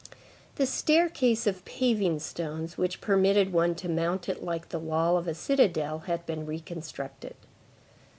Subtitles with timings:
[0.55, 5.27] The staircase of paving stones which permitted one to mount it like the wall of
[5.27, 7.35] a citadel had been reconstructed.